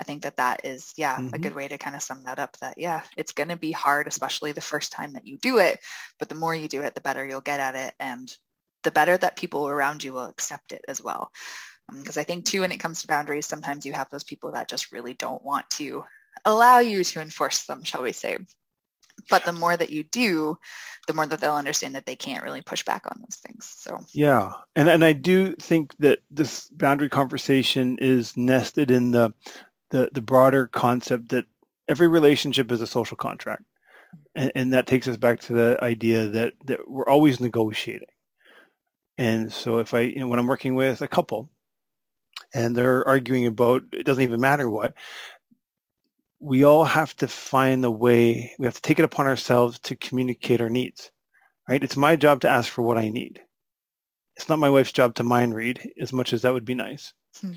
I 0.00 0.04
think 0.04 0.22
that 0.22 0.36
that 0.36 0.64
is, 0.64 0.92
yeah, 0.96 1.16
mm-hmm. 1.16 1.34
a 1.34 1.38
good 1.38 1.54
way 1.54 1.68
to 1.68 1.78
kind 1.78 1.96
of 1.96 2.02
sum 2.02 2.22
that 2.24 2.38
up 2.38 2.56
that, 2.58 2.74
yeah, 2.78 3.02
it's 3.16 3.32
going 3.32 3.48
to 3.48 3.56
be 3.56 3.72
hard, 3.72 4.06
especially 4.06 4.52
the 4.52 4.60
first 4.60 4.92
time 4.92 5.12
that 5.14 5.26
you 5.26 5.38
do 5.38 5.58
it. 5.58 5.80
But 6.18 6.28
the 6.28 6.34
more 6.34 6.54
you 6.54 6.68
do 6.68 6.82
it, 6.82 6.94
the 6.94 7.00
better 7.00 7.26
you'll 7.26 7.40
get 7.40 7.60
at 7.60 7.74
it. 7.74 7.94
And 8.00 8.32
the 8.84 8.90
better 8.92 9.16
that 9.16 9.36
people 9.36 9.68
around 9.68 10.04
you 10.04 10.12
will 10.12 10.26
accept 10.26 10.72
it 10.72 10.82
as 10.88 11.02
well 11.02 11.30
because 11.92 12.16
um, 12.16 12.20
I 12.20 12.24
think 12.24 12.44
too 12.44 12.60
when 12.60 12.72
it 12.72 12.78
comes 12.78 13.00
to 13.00 13.08
boundaries, 13.08 13.46
sometimes 13.46 13.86
you 13.86 13.92
have 13.92 14.10
those 14.10 14.24
people 14.24 14.52
that 14.52 14.68
just 14.68 14.92
really 14.92 15.14
don't 15.14 15.44
want 15.44 15.68
to 15.70 16.04
allow 16.44 16.78
you 16.78 17.04
to 17.04 17.20
enforce 17.20 17.64
them, 17.64 17.82
shall 17.82 18.02
we 18.02 18.12
say. 18.12 18.38
But 19.28 19.44
the 19.44 19.52
more 19.52 19.76
that 19.76 19.90
you 19.90 20.04
do, 20.04 20.58
the 21.06 21.12
more 21.12 21.26
that 21.26 21.40
they'll 21.40 21.54
understand 21.54 21.94
that 21.94 22.06
they 22.06 22.14
can't 22.14 22.44
really 22.44 22.62
push 22.62 22.84
back 22.84 23.04
on 23.06 23.20
those 23.20 23.36
things. 23.36 23.74
So 23.76 23.98
yeah, 24.12 24.52
and 24.76 24.88
and 24.88 25.04
I 25.04 25.12
do 25.12 25.54
think 25.56 25.96
that 25.98 26.20
this 26.30 26.68
boundary 26.68 27.08
conversation 27.08 27.98
is 28.00 28.36
nested 28.36 28.90
in 28.90 29.10
the 29.10 29.34
the, 29.90 30.10
the 30.12 30.22
broader 30.22 30.66
concept 30.66 31.30
that 31.30 31.46
every 31.88 32.08
relationship 32.08 32.70
is 32.70 32.80
a 32.80 32.86
social 32.86 33.16
contract, 33.16 33.64
and, 34.34 34.52
and 34.54 34.72
that 34.72 34.86
takes 34.86 35.08
us 35.08 35.16
back 35.16 35.40
to 35.40 35.52
the 35.52 35.78
idea 35.82 36.28
that 36.28 36.52
that 36.66 36.88
we're 36.88 37.08
always 37.08 37.40
negotiating. 37.40 38.08
And 39.16 39.52
so 39.52 39.78
if 39.78 39.94
I, 39.94 40.00
you 40.00 40.20
know, 40.20 40.28
when 40.28 40.38
I'm 40.38 40.46
working 40.46 40.76
with 40.76 41.02
a 41.02 41.08
couple, 41.08 41.50
and 42.54 42.74
they're 42.76 43.06
arguing 43.06 43.46
about 43.46 43.82
it 43.92 44.04
doesn't 44.04 44.22
even 44.22 44.40
matter 44.40 44.68
what. 44.68 44.94
We 46.40 46.64
all 46.64 46.84
have 46.84 47.16
to 47.16 47.28
find 47.28 47.84
a 47.84 47.90
way 47.90 48.54
we 48.58 48.66
have 48.66 48.74
to 48.74 48.82
take 48.82 48.98
it 48.98 49.04
upon 49.04 49.26
ourselves 49.26 49.78
to 49.80 49.96
communicate 49.96 50.60
our 50.60 50.70
needs 50.70 51.10
right? 51.68 51.84
It's 51.84 51.96
my 51.96 52.16
job 52.16 52.40
to 52.40 52.48
ask 52.48 52.72
for 52.72 52.82
what 52.82 52.98
i 52.98 53.08
need. 53.08 53.40
It's 54.36 54.48
not 54.48 54.58
my 54.58 54.70
wife's 54.70 54.92
job 54.92 55.14
to 55.16 55.24
mind 55.24 55.54
read 55.54 55.80
as 56.00 56.12
much 56.12 56.32
as 56.32 56.42
that 56.42 56.52
would 56.52 56.64
be 56.64 56.74
nice. 56.74 57.12
Hmm. 57.40 57.52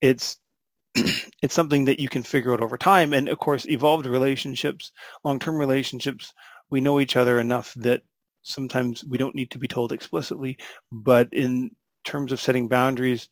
it's 0.00 0.38
it's 0.94 1.54
something 1.54 1.84
that 1.86 2.00
you 2.00 2.08
can 2.08 2.22
figure 2.22 2.54
out 2.54 2.62
over 2.62 2.78
time 2.78 3.12
and 3.12 3.28
of 3.28 3.38
course 3.38 3.66
evolved 3.66 4.06
relationships 4.06 4.92
long-term 5.24 5.56
relationships 5.56 6.32
we 6.70 6.80
know 6.80 7.00
each 7.00 7.16
other 7.16 7.38
enough 7.40 7.74
that 7.74 8.02
sometimes 8.42 9.04
we 9.04 9.18
don't 9.18 9.34
need 9.34 9.50
to 9.50 9.58
be 9.58 9.68
told 9.68 9.92
explicitly 9.92 10.56
but 10.90 11.28
in 11.32 11.70
terms 12.04 12.32
of 12.32 12.40
setting 12.40 12.68
boundaries 12.68 13.28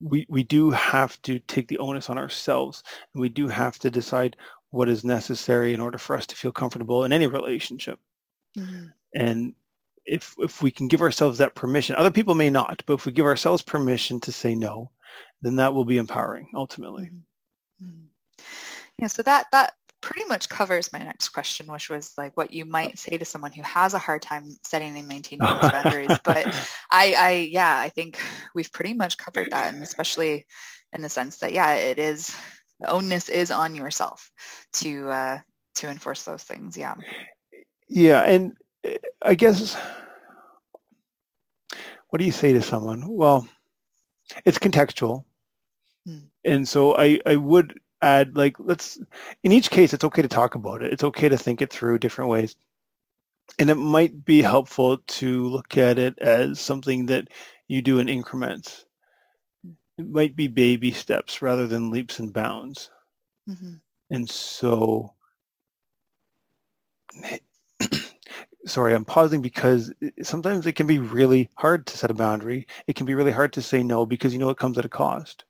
we, 0.00 0.26
we 0.28 0.42
do 0.42 0.70
have 0.70 1.20
to 1.22 1.38
take 1.40 1.68
the 1.68 1.78
onus 1.78 2.10
on 2.10 2.18
ourselves 2.18 2.82
and 3.14 3.20
we 3.20 3.28
do 3.28 3.48
have 3.48 3.78
to 3.80 3.90
decide 3.90 4.36
what 4.70 4.88
is 4.88 5.04
necessary 5.04 5.74
in 5.74 5.80
order 5.80 5.98
for 5.98 6.16
us 6.16 6.26
to 6.26 6.36
feel 6.36 6.52
comfortable 6.52 7.04
in 7.04 7.12
any 7.12 7.26
relationship. 7.26 7.98
Mm-hmm. 8.56 8.86
And 9.14 9.54
if 10.04 10.34
if 10.38 10.62
we 10.62 10.70
can 10.70 10.88
give 10.88 11.02
ourselves 11.02 11.38
that 11.38 11.54
permission, 11.54 11.96
other 11.96 12.10
people 12.10 12.34
may 12.34 12.50
not, 12.50 12.82
but 12.86 12.94
if 12.94 13.06
we 13.06 13.12
give 13.12 13.26
ourselves 13.26 13.62
permission 13.62 14.20
to 14.20 14.32
say 14.32 14.54
no, 14.54 14.90
then 15.42 15.56
that 15.56 15.74
will 15.74 15.84
be 15.84 15.98
empowering 15.98 16.48
ultimately. 16.54 17.04
Mm-hmm. 17.04 17.86
mm-hmm. 17.86 18.04
Yeah, 18.98 19.06
so 19.06 19.22
that 19.22 19.46
that 19.52 19.74
pretty 20.00 20.24
much 20.26 20.48
covers 20.48 20.92
my 20.92 21.00
next 21.00 21.30
question, 21.30 21.70
which 21.70 21.90
was 21.90 22.12
like 22.16 22.36
what 22.36 22.52
you 22.52 22.64
might 22.64 22.98
say 22.98 23.18
to 23.18 23.24
someone 23.24 23.52
who 23.52 23.62
has 23.62 23.94
a 23.94 23.98
hard 23.98 24.22
time 24.22 24.44
setting 24.62 24.96
and 24.96 25.08
maintaining 25.08 25.46
those 25.46 25.60
boundaries. 25.72 26.16
But 26.24 26.46
I, 26.90 27.14
I, 27.18 27.48
yeah, 27.50 27.78
I 27.78 27.88
think 27.88 28.18
we've 28.54 28.72
pretty 28.72 28.94
much 28.94 29.18
covered 29.18 29.50
that, 29.50 29.74
and 29.74 29.82
especially 29.82 30.46
in 30.92 31.02
the 31.02 31.08
sense 31.08 31.38
that, 31.38 31.52
yeah, 31.52 31.74
it 31.74 31.98
is 31.98 32.34
the 32.80 32.90
onus 32.90 33.28
is 33.28 33.50
on 33.50 33.74
yourself 33.74 34.30
to 34.74 35.08
uh, 35.10 35.38
to 35.76 35.88
enforce 35.88 36.22
those 36.22 36.44
things. 36.44 36.76
Yeah. 36.76 36.94
Yeah, 37.88 38.22
and 38.22 38.52
eh, 38.84 38.98
I 39.22 39.34
guess 39.34 39.76
what 42.08 42.18
do 42.18 42.24
you 42.24 42.32
say 42.32 42.52
to 42.52 42.62
someone? 42.62 43.06
Well, 43.06 43.48
it's 44.44 44.58
contextual. 44.58 45.24
Hmm. 46.06 46.18
And 46.44 46.68
so 46.68 46.96
I, 46.96 47.20
I 47.26 47.36
would 47.36 47.78
add 48.02 48.36
like 48.36 48.56
let's 48.58 48.98
in 49.42 49.52
each 49.52 49.70
case 49.70 49.92
it's 49.92 50.04
okay 50.04 50.22
to 50.22 50.28
talk 50.28 50.54
about 50.54 50.82
it. 50.82 50.92
It's 50.92 51.04
okay 51.04 51.28
to 51.28 51.36
think 51.38 51.62
it 51.62 51.72
through 51.72 51.98
different 51.98 52.30
ways. 52.30 52.56
And 53.58 53.70
it 53.70 53.76
might 53.76 54.24
be 54.24 54.42
helpful 54.42 54.98
to 54.98 55.48
look 55.48 55.78
at 55.78 55.98
it 55.98 56.18
as 56.18 56.60
something 56.60 57.06
that 57.06 57.28
you 57.66 57.82
do 57.82 57.98
in 57.98 58.08
increments. 58.08 58.84
It 59.96 60.08
might 60.08 60.36
be 60.36 60.48
baby 60.48 60.92
steps 60.92 61.42
rather 61.42 61.66
than 61.66 61.90
leaps 61.90 62.18
and 62.18 62.32
bounds. 62.32 62.90
Mm-hmm. 63.48 63.74
and 64.10 64.28
so 64.28 65.14
sorry 68.66 68.94
i'm 68.94 69.04
pausing 69.06 69.40
because 69.40 69.90
sometimes 70.22 70.66
it 70.66 70.74
can 70.74 70.86
be 70.86 70.98
really 70.98 71.48
hard 71.56 71.86
to 71.86 71.96
set 71.96 72.10
a 72.10 72.14
boundary. 72.14 72.66
It 72.86 72.94
can 72.94 73.06
be 73.06 73.14
really 73.14 73.32
hard 73.32 73.54
to 73.54 73.62
say 73.62 73.82
no 73.82 74.04
because 74.04 74.34
you 74.34 74.38
know 74.38 74.50
it 74.50 74.58
comes 74.58 74.76
at 74.76 74.84
a 74.84 74.88
cost 74.90 75.44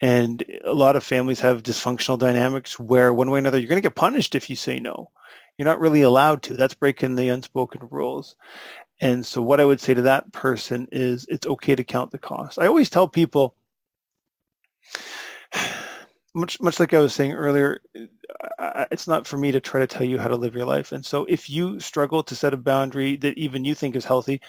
and 0.00 0.44
a 0.64 0.74
lot 0.74 0.96
of 0.96 1.04
families 1.04 1.40
have 1.40 1.62
dysfunctional 1.62 2.18
dynamics 2.18 2.78
where 2.78 3.12
one 3.12 3.30
way 3.30 3.36
or 3.36 3.40
another, 3.40 3.58
you're 3.58 3.68
going 3.68 3.80
to 3.80 3.86
get 3.86 3.94
punished 3.94 4.34
if 4.34 4.50
you 4.50 4.56
say 4.56 4.78
no. 4.78 5.10
You're 5.56 5.66
not 5.66 5.80
really 5.80 6.02
allowed 6.02 6.42
to. 6.44 6.54
That's 6.54 6.74
breaking 6.74 7.16
the 7.16 7.30
unspoken 7.30 7.88
rules. 7.90 8.36
And 9.00 9.24
so 9.24 9.40
what 9.40 9.60
I 9.60 9.64
would 9.64 9.80
say 9.80 9.94
to 9.94 10.02
that 10.02 10.32
person 10.32 10.88
is 10.92 11.26
it's 11.28 11.46
okay 11.46 11.74
to 11.74 11.84
count 11.84 12.10
the 12.10 12.18
cost. 12.18 12.58
I 12.58 12.66
always 12.66 12.90
tell 12.90 13.08
people, 13.08 13.54
much 16.34 16.60
much 16.60 16.78
like 16.78 16.92
I 16.92 16.98
was 16.98 17.14
saying 17.14 17.32
earlier, 17.32 17.80
it's 18.90 19.08
not 19.08 19.26
for 19.26 19.38
me 19.38 19.52
to 19.52 19.60
try 19.60 19.80
to 19.80 19.86
tell 19.86 20.06
you 20.06 20.18
how 20.18 20.28
to 20.28 20.36
live 20.36 20.54
your 20.54 20.66
life. 20.66 20.92
And 20.92 21.04
so 21.04 21.24
if 21.26 21.48
you 21.48 21.80
struggle 21.80 22.22
to 22.22 22.36
set 22.36 22.54
a 22.54 22.58
boundary 22.58 23.16
that 23.16 23.38
even 23.38 23.64
you 23.64 23.74
think 23.74 23.96
is 23.96 24.04
healthy, 24.04 24.40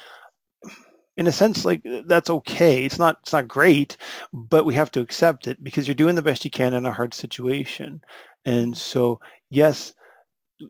in 1.17 1.27
a 1.27 1.31
sense 1.31 1.65
like 1.65 1.81
that's 2.05 2.29
okay. 2.29 2.85
It's 2.85 2.99
not 2.99 3.17
it's 3.21 3.33
not 3.33 3.47
great 3.47 3.97
but 4.31 4.65
we 4.65 4.75
have 4.75 4.91
to 4.91 5.01
accept 5.01 5.47
it 5.47 5.61
because 5.63 5.87
you're 5.87 5.95
doing 5.95 6.15
the 6.15 6.21
best 6.21 6.45
you 6.45 6.51
can 6.51 6.73
in 6.73 6.85
a 6.85 6.93
hard 6.93 7.13
situation. 7.13 8.01
And 8.45 8.77
so 8.77 9.19
yes 9.49 9.93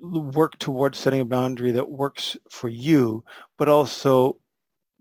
work 0.01 0.58
towards 0.60 0.98
setting 0.98 1.22
a 1.22 1.25
boundary 1.25 1.72
that 1.72 1.89
works 1.89 2.36
for 2.50 2.70
you 2.70 3.24
but 3.58 3.70
also 3.70 4.38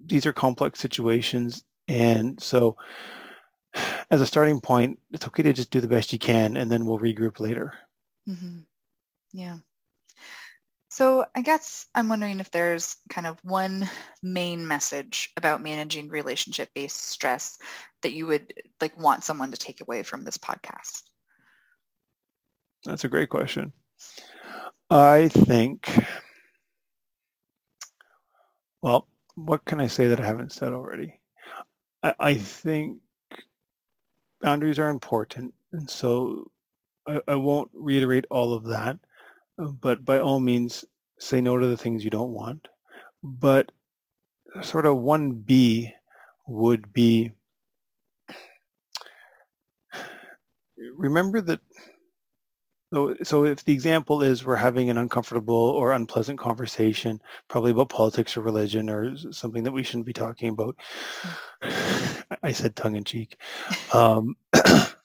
these 0.04 0.26
are 0.26 0.32
complex 0.32 0.80
situations. 0.80 1.64
And 1.88 2.40
so 2.42 2.76
as 4.10 4.20
a 4.20 4.26
starting 4.26 4.60
point 4.60 4.98
it's 5.12 5.26
okay 5.26 5.44
to 5.44 5.52
just 5.52 5.70
do 5.70 5.80
the 5.80 5.88
best 5.88 6.12
you 6.12 6.18
can 6.18 6.56
and 6.56 6.70
then 6.70 6.84
we'll 6.84 6.98
regroup 6.98 7.40
later. 7.40 7.72
Mm-hmm. 8.28 8.58
yeah 9.32 9.58
So 10.96 11.26
I 11.34 11.42
guess 11.42 11.84
I'm 11.94 12.08
wondering 12.08 12.40
if 12.40 12.50
there's 12.50 12.96
kind 13.10 13.26
of 13.26 13.38
one 13.44 13.86
main 14.22 14.66
message 14.66 15.30
about 15.36 15.62
managing 15.62 16.08
relationship-based 16.08 17.08
stress 17.08 17.58
that 18.00 18.14
you 18.14 18.26
would 18.28 18.54
like 18.80 18.98
want 18.98 19.22
someone 19.22 19.50
to 19.50 19.58
take 19.58 19.82
away 19.82 20.02
from 20.02 20.24
this 20.24 20.38
podcast. 20.38 21.02
That's 22.86 23.04
a 23.04 23.08
great 23.08 23.28
question. 23.28 23.74
I 24.88 25.28
think, 25.28 25.86
well, 28.80 29.06
what 29.34 29.66
can 29.66 29.82
I 29.82 29.88
say 29.88 30.06
that 30.06 30.20
I 30.20 30.24
haven't 30.24 30.52
said 30.52 30.72
already? 30.72 31.20
I, 32.02 32.14
I 32.18 32.34
think 32.36 33.00
boundaries 34.40 34.78
are 34.78 34.88
important. 34.88 35.52
And 35.72 35.90
so 35.90 36.50
I, 37.06 37.20
I 37.28 37.34
won't 37.34 37.70
reiterate 37.74 38.24
all 38.30 38.54
of 38.54 38.64
that, 38.68 38.98
but 39.58 40.04
by 40.04 40.18
all 40.20 40.40
means, 40.40 40.84
say 41.18 41.40
no 41.40 41.58
to 41.58 41.66
the 41.66 41.76
things 41.76 42.04
you 42.04 42.10
don't 42.10 42.32
want. 42.32 42.68
But 43.22 43.72
sort 44.62 44.86
of 44.86 44.96
1B 44.96 45.92
would 46.46 46.92
be 46.92 47.32
remember 50.96 51.40
that 51.40 51.60
so, 52.92 53.16
so 53.24 53.44
if 53.44 53.64
the 53.64 53.72
example 53.72 54.22
is 54.22 54.44
we're 54.44 54.56
having 54.56 54.90
an 54.90 54.96
uncomfortable 54.96 55.54
or 55.54 55.92
unpleasant 55.92 56.38
conversation, 56.38 57.20
probably 57.48 57.72
about 57.72 57.88
politics 57.88 58.36
or 58.36 58.42
religion 58.42 58.88
or 58.88 59.16
something 59.32 59.64
that 59.64 59.72
we 59.72 59.82
shouldn't 59.82 60.06
be 60.06 60.12
talking 60.12 60.50
about. 60.50 60.76
I 62.42 62.52
said 62.52 62.76
tongue 62.76 62.94
in 62.94 63.02
cheek. 63.02 63.38
Um, 63.92 64.36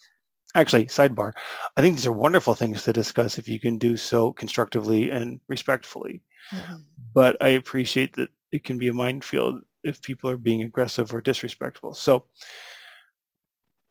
actually, 0.55 0.85
sidebar. 0.85 1.33
I 1.77 1.81
think 1.81 1.95
these 1.95 2.07
are 2.07 2.11
wonderful 2.11 2.55
things 2.55 2.83
to 2.83 2.93
discuss 2.93 3.37
if 3.37 3.47
you 3.47 3.59
can 3.59 3.77
do 3.77 3.97
so 3.97 4.33
constructively 4.33 5.09
and 5.09 5.39
respectfully. 5.47 6.21
Mm-hmm. 6.51 6.75
But 7.13 7.37
I 7.41 7.49
appreciate 7.49 8.15
that 8.15 8.29
it 8.51 8.63
can 8.63 8.77
be 8.77 8.87
a 8.87 8.93
minefield 8.93 9.61
if 9.83 10.01
people 10.01 10.29
are 10.29 10.37
being 10.37 10.63
aggressive 10.63 11.13
or 11.13 11.21
disrespectful. 11.21 11.93
So 11.93 12.25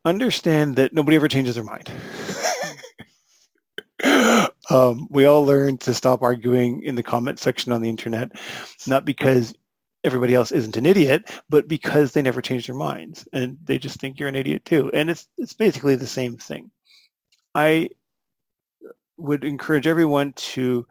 understand 0.05 0.75
that 0.77 0.93
nobody 0.93 1.17
ever 1.17 1.27
changes 1.27 1.55
their 1.55 1.63
mind. 1.63 1.91
um, 4.69 5.07
we 5.09 5.25
all 5.25 5.45
learn 5.45 5.77
to 5.79 5.93
stop 5.93 6.21
arguing 6.21 6.83
in 6.83 6.95
the 6.95 7.03
comment 7.03 7.39
section 7.39 7.71
on 7.71 7.81
the 7.81 7.89
internet, 7.89 8.31
not 8.87 9.05
because 9.05 9.53
everybody 10.03 10.33
else 10.33 10.51
isn't 10.51 10.77
an 10.77 10.85
idiot, 10.85 11.31
but 11.49 11.67
because 11.67 12.11
they 12.11 12.21
never 12.21 12.41
change 12.41 12.67
their 12.67 12.75
minds 12.75 13.27
and 13.33 13.57
they 13.63 13.77
just 13.77 13.99
think 13.99 14.19
you're 14.19 14.29
an 14.29 14.35
idiot 14.35 14.65
too. 14.65 14.89
And 14.93 15.09
it's 15.09 15.27
it's 15.37 15.53
basically 15.53 15.95
the 15.95 16.07
same 16.07 16.37
thing. 16.37 16.71
I 17.53 17.89
would 19.17 19.43
encourage 19.43 19.87
everyone 19.87 20.33
to 20.33 20.85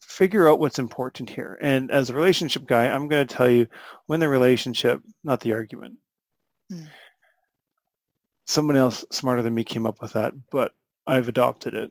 figure 0.00 0.48
out 0.48 0.58
what's 0.58 0.78
important 0.78 1.30
here. 1.30 1.58
And 1.62 1.90
as 1.90 2.10
a 2.10 2.14
relationship 2.14 2.66
guy, 2.66 2.86
I'm 2.86 3.08
going 3.08 3.26
to 3.26 3.34
tell 3.34 3.48
you 3.48 3.66
when 4.06 4.20
the 4.20 4.28
relationship, 4.28 5.00
not 5.22 5.40
the 5.40 5.52
argument. 5.52 5.94
Mm. 6.72 6.88
Someone 8.46 8.76
else 8.76 9.04
smarter 9.12 9.42
than 9.42 9.54
me 9.54 9.62
came 9.62 9.86
up 9.86 10.02
with 10.02 10.12
that, 10.14 10.32
but 10.50 10.72
I've 11.06 11.28
adopted 11.28 11.74
it. 11.74 11.90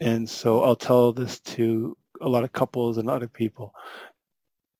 And 0.00 0.28
so 0.28 0.62
I'll 0.62 0.76
tell 0.76 1.12
this 1.12 1.40
to 1.40 1.96
a 2.20 2.28
lot 2.28 2.44
of 2.44 2.52
couples 2.52 2.98
and 2.98 3.08
other 3.08 3.28
people. 3.28 3.72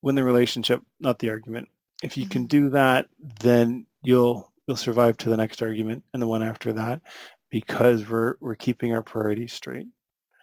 Win 0.03 0.15
the 0.15 0.25
relationship, 0.25 0.83
not 1.01 1.19
the 1.19 1.31
argument. 1.31 1.69
If 2.03 2.17
you 2.17 2.29
can 2.29 2.43
mm-hmm. 2.43 2.49
do 2.49 2.71
that, 2.71 3.07
then 3.41 3.87
you'll 4.03 4.53
you'll 4.67 4.77
survive 4.77 5.17
to 5.19 5.31
the 5.31 5.37
next 5.37 5.63
argument 5.63 6.05
and 6.13 6.21
the 6.21 6.27
one 6.27 6.43
after 6.43 6.73
that 6.73 7.01
because 7.51 8.09
we're 8.09 8.35
we're 8.41 8.57
keeping 8.57 8.93
our 8.93 9.03
priorities 9.03 9.53
straight. 9.53 9.87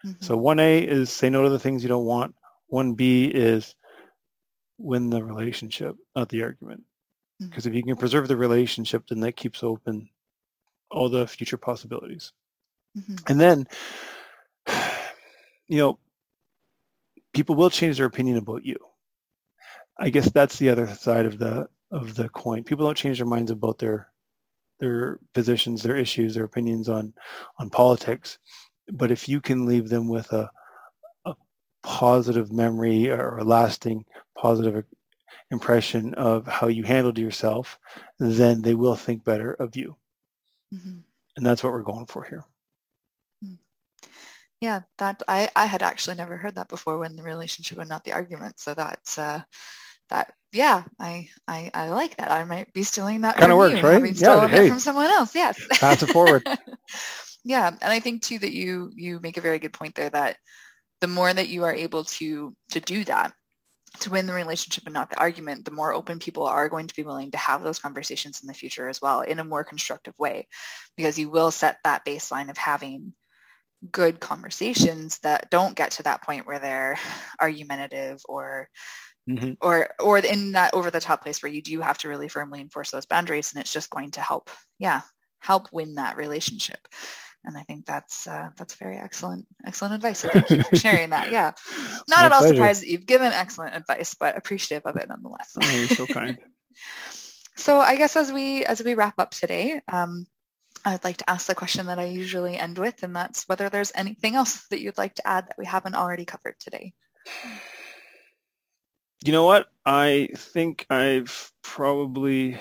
Mm-hmm. 0.06 0.24
So 0.24 0.38
1A 0.38 0.88
is 0.88 1.10
say 1.10 1.30
no 1.30 1.44
to 1.44 1.50
the 1.50 1.60
things 1.60 1.84
you 1.84 1.90
don't 1.90 2.06
want. 2.06 2.36
1B 2.72 3.32
is 3.32 3.76
win 4.78 5.10
the 5.10 5.24
relationship, 5.24 5.96
not 6.16 6.30
the 6.30 6.44
argument. 6.44 6.84
Because 7.40 7.64
mm-hmm. 7.64 7.74
if 7.74 7.76
you 7.76 7.84
can 7.84 7.96
preserve 7.96 8.28
the 8.28 8.38
relationship, 8.38 9.08
then 9.08 9.20
that 9.22 9.36
keeps 9.36 9.64
open 9.64 10.10
all 10.92 11.10
the 11.10 11.28
future 11.28 11.58
possibilities. 11.58 12.32
Mm-hmm. 12.98 13.16
And 13.28 13.40
then, 13.40 13.68
you 15.68 15.78
know, 15.78 16.00
people 17.34 17.56
will 17.56 17.70
change 17.70 17.98
their 17.98 18.08
opinion 18.08 18.38
about 18.38 18.66
you. 18.66 18.78
I 20.00 20.10
guess 20.10 20.32
that's 20.32 20.58
the 20.58 20.70
other 20.70 20.88
side 20.88 21.26
of 21.26 21.38
the 21.38 21.68
of 21.92 22.16
the 22.16 22.30
coin. 22.30 22.64
People 22.64 22.86
don't 22.86 22.98
change 22.98 23.18
their 23.18 23.28
minds 23.28 23.52
about 23.52 23.78
their 23.78 24.10
their 24.80 25.20
positions, 25.34 25.84
their 25.84 25.98
issues, 25.98 26.34
their 26.34 26.46
opinions 26.46 26.88
on 26.90 27.14
on 27.60 27.70
politics. 27.70 28.40
But 28.92 29.12
if 29.12 29.28
you 29.28 29.42
can 29.42 29.66
leave 29.66 29.90
them 29.90 30.08
with 30.08 30.32
a 30.32 30.50
a 31.26 31.36
positive 31.84 32.52
memory 32.52 33.10
or 33.10 33.38
a 33.38 33.44
lasting 33.44 34.06
positive 34.38 34.86
impression 35.52 36.14
of 36.14 36.48
how 36.48 36.68
you 36.68 36.84
handled 36.84 37.18
yourself, 37.18 37.78
then 38.20 38.62
they 38.62 38.76
will 38.76 38.96
think 38.96 39.24
better 39.24 39.54
of 39.54 39.76
you. 39.76 39.96
Mm-hmm. 40.74 41.00
And 41.38 41.46
that's 41.46 41.64
what 41.64 41.74
we're 41.74 41.82
going 41.82 42.06
for 42.06 42.24
here. 42.24 42.46
Yeah, 44.62 44.82
that 44.98 45.24
I, 45.28 45.50
I 45.56 45.66
had 45.66 45.82
actually 45.84 46.18
never 46.18 46.36
heard 46.36 46.56
that 46.56 46.68
before 46.68 46.98
when 46.98 47.16
the 47.16 47.24
relationship 47.24 47.78
and 47.78 47.88
not 47.88 48.04
the 48.04 48.12
argument. 48.12 48.60
So 48.60 48.74
that's 48.74 49.18
uh 49.18 49.42
that 50.10 50.34
yeah, 50.52 50.84
I 51.00 51.30
I, 51.48 51.70
I 51.74 51.90
like 51.90 52.18
that. 52.18 52.32
I 52.32 52.44
might 52.44 52.74
be 52.74 52.84
stealing 52.84 53.22
that 53.22 53.38
kind 53.38 53.52
of 53.52 53.58
works, 53.58 53.84
right? 53.84 54.16
Yeah, 54.16 54.48
hey, 54.48 54.70
from 54.70 54.80
someone 54.80 55.06
else. 55.06 55.36
Yes. 55.36 55.60
Pass 55.70 56.02
it 56.02 56.08
forward. 56.08 56.48
yeah, 57.44 57.68
and 57.68 57.94
I 57.94 58.00
think 58.00 58.24
too 58.24 58.40
that 58.40 58.52
you 58.52 58.92
you 58.96 59.20
make 59.22 59.38
a 59.38 59.42
very 59.42 59.60
good 59.60 59.74
point 59.74 59.96
there 59.96 60.10
that 60.10 60.38
the 61.02 61.08
more 61.08 61.32
that 61.32 61.50
you 61.50 61.64
are 61.66 61.74
able 61.74 62.04
to 62.06 62.56
to 62.72 62.80
do 62.80 63.04
that 63.06 63.34
to 64.00 64.10
win 64.10 64.26
the 64.26 64.34
relationship 64.34 64.86
and 64.86 64.94
not 64.94 65.10
the 65.10 65.20
argument, 65.20 65.66
the 65.66 65.72
more 65.72 65.94
open 65.94 66.20
people 66.20 66.46
are 66.46 66.70
going 66.70 66.88
to 66.88 66.96
be 66.96 67.04
willing 67.04 67.32
to 67.32 67.38
have 67.38 67.64
those 67.64 67.80
conversations 67.80 68.42
in 68.42 68.48
the 68.48 68.54
future 68.54 68.88
as 68.88 69.02
well 69.02 69.22
in 69.22 69.40
a 69.40 69.44
more 69.44 69.64
constructive 69.64 70.14
way 70.18 70.48
because 70.96 71.18
you 71.18 71.30
will 71.30 71.52
set 71.52 71.78
that 71.84 72.06
baseline 72.06 72.50
of 72.50 72.58
having 72.58 73.14
good 73.92 74.20
conversations 74.20 75.20
that 75.20 75.50
don't 75.50 75.76
get 75.76 75.92
to 75.92 76.04
that 76.04 76.22
point 76.22 76.46
where 76.46 76.60
they're 76.60 77.00
argumentative 77.42 78.22
or 78.28 78.70
mm-hmm. 79.30 79.54
or 79.62 79.90
or 80.00 80.18
in 80.18 80.54
that 80.54 80.74
over 80.74 80.90
the 80.90 81.00
top 81.00 81.24
place 81.24 81.42
where 81.44 81.52
you 81.52 81.62
do 81.62 81.80
have 81.82 81.98
to 82.00 82.10
really 82.10 82.28
firmly 82.28 82.62
enforce 82.62 82.92
those 82.92 83.06
boundaries 83.06 83.54
and 83.54 83.62
it's 83.62 83.74
just 83.74 83.90
going 83.90 84.12
to 84.12 84.22
help 84.22 84.50
yeah 84.80 85.02
help 85.40 85.72
win 85.72 85.96
that 85.96 86.18
relationship 86.18 86.88
and 87.46 87.58
I 87.58 87.64
think 87.64 87.86
that's 87.86 88.28
uh, 88.28 88.50
that's 88.58 88.76
very 88.76 88.98
excellent 88.98 89.46
excellent 89.66 89.94
advice. 89.94 90.20
So 90.20 90.30
thank 90.30 90.50
you 90.50 90.64
for 90.64 90.76
sharing 90.76 91.12
that. 91.12 91.32
Yeah, 91.32 91.52
not 92.08 92.26
at 92.26 92.32
all 92.32 92.40
pleasure. 92.40 92.56
surprised 92.56 92.82
that 92.82 92.90
you've 92.90 93.06
given 93.06 93.32
excellent 93.32 93.76
advice, 93.76 94.14
but 94.14 94.38
appreciative 94.38 94.86
of 94.86 94.98
it 94.98 95.08
nonetheless. 95.08 95.56
Oh, 95.62 95.70
you're 95.70 95.88
so 95.88 96.06
kind. 96.06 96.38
so 97.56 97.80
I 97.80 97.96
guess 97.96 98.16
as 98.16 98.32
we 98.32 98.66
as 98.66 98.84
we 98.84 98.96
wrap 98.96 99.20
up 99.20 99.32
today, 99.32 99.82
um, 99.92 100.26
I'd 100.86 101.04
like 101.04 101.18
to 101.18 101.30
ask 101.30 101.48
the 101.48 101.56
question 101.56 101.86
that 101.88 102.00
I 102.00 102.06
usually 102.06 102.58
end 102.58 102.78
with, 102.78 103.04
and 103.04 103.16
that's 103.16 103.48
whether 103.48 103.70
there's 103.70 103.92
anything 103.96 104.36
else 104.36 104.68
that 104.70 104.82
you'd 104.82 104.98
like 104.98 105.16
to 105.16 105.28
add 105.28 105.48
that 105.48 105.58
we 105.58 105.66
haven't 105.66 105.96
already 105.96 106.26
covered 106.26 106.56
today. 106.60 106.94
You 109.24 109.32
know 109.34 109.46
what? 109.46 109.70
I 109.86 110.30
think 110.36 110.86
I've 110.90 111.52
probably 111.62 112.58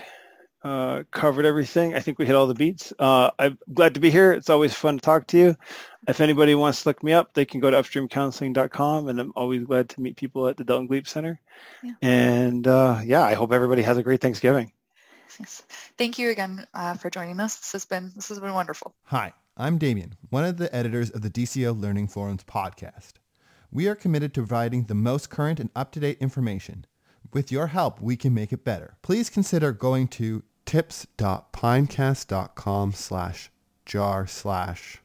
uh, 0.65 1.05
covered 1.13 1.47
everything. 1.47 1.95
I 1.95 2.01
think 2.01 2.19
we 2.19 2.27
hit 2.27 2.35
all 2.35 2.47
the 2.47 2.55
beats. 2.55 2.93
Uh, 2.99 3.31
I'm 3.39 3.59
glad 3.73 3.95
to 3.95 4.01
be 4.01 4.11
here. 4.11 4.33
It's 4.33 4.51
always 4.51 4.75
fun 4.75 4.97
to 4.97 5.01
talk 5.01 5.29
to 5.29 5.39
you. 5.39 5.57
If 6.09 6.21
anybody 6.21 6.55
wants 6.55 6.83
to 6.83 6.89
look 6.89 7.03
me 7.03 7.13
up, 7.13 7.35
they 7.35 7.45
can 7.45 7.61
go 7.61 7.71
to 7.71 7.77
upstreamcounseling.com, 7.77 9.09
and 9.09 9.21
I'm 9.21 9.33
always 9.37 9.65
glad 9.65 9.89
to 9.91 10.01
meet 10.01 10.17
people 10.17 10.49
at 10.49 10.57
the 10.57 10.65
Delton 10.65 10.89
Glebe 10.89 11.07
Center. 11.07 11.41
Yeah. 11.83 11.93
And 12.03 12.67
uh, 12.67 13.01
yeah, 13.05 13.23
I 13.23 13.35
hope 13.35 13.53
everybody 13.53 13.83
has 13.83 13.97
a 13.97 14.03
great 14.03 14.21
Thanksgiving. 14.21 14.73
Yes. 15.39 15.63
Thank 15.97 16.19
you 16.19 16.31
again 16.31 16.67
uh, 16.75 16.95
for 16.95 17.11
joining 17.11 17.39
us. 17.39 17.57
This 17.57 17.73
has 17.73 17.85
been 17.85 18.11
this 18.17 18.29
has 18.29 18.41
been 18.41 18.55
wonderful. 18.55 18.95
Hi, 19.05 19.33
I'm 19.57 19.79
Damien, 19.79 20.17
one 20.31 20.45
of 20.45 20.57
the 20.57 20.75
editors 20.75 21.11
of 21.11 21.23
the 21.23 21.31
DCO 21.31 21.79
Learning 21.79 22.09
Forums 22.09 22.43
podcast. 22.43 23.13
We 23.71 23.87
are 23.89 23.95
committed 23.95 24.33
to 24.35 24.41
providing 24.41 24.85
the 24.85 24.95
most 24.95 25.31
current 25.31 25.59
and 25.61 25.71
up-to-date 25.77 26.17
information. 26.21 26.87
With 27.33 27.53
your 27.53 27.67
help, 27.69 28.01
we 28.01 28.17
can 28.17 28.33
make 28.33 28.51
it 28.53 28.65
better. 28.65 28.97
Please 29.03 29.29
consider 29.29 29.73
going 29.73 30.09
to 30.09 30.43
tips.pinecast.com 30.65 32.93
slash 32.93 33.51
jar 33.85 34.27
slash 34.27 35.03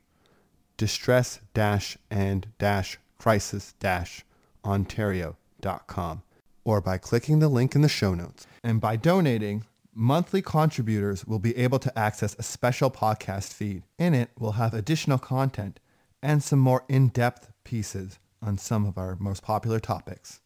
distress 0.78 1.41
dash 1.54 1.97
and 2.10 2.47
dash 2.58 2.97
crisis 3.17 3.73
dash 3.80 4.26
ontario.com 4.65 6.23
or 6.63 6.82
by 6.82 6.97
clicking 6.97 7.39
the 7.39 7.49
link 7.49 7.76
in 7.76 7.82
the 7.82 7.89
show 7.89 8.13
notes. 8.13 8.47
And 8.63 8.80
by 8.80 8.95
donating, 8.95 9.65
Monthly 9.95 10.41
contributors 10.41 11.26
will 11.26 11.38
be 11.38 11.56
able 11.56 11.78
to 11.78 11.97
access 11.97 12.36
a 12.39 12.43
special 12.43 12.89
podcast 12.89 13.54
feed. 13.54 13.84
In 13.99 14.15
it, 14.15 14.32
we'll 14.39 14.54
have 14.54 14.73
additional 14.73 15.19
content 15.19 15.80
and 16.19 16.41
some 16.41 16.58
more 16.58 16.84
in-depth 16.89 17.52
pieces 17.63 18.17
on 18.43 18.58
some 18.58 18.86
of 18.86 18.97
our 18.97 19.15
most 19.19 19.41
popular 19.41 19.79
topics. 19.79 20.41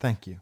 Thank 0.00 0.26
you. 0.26 0.34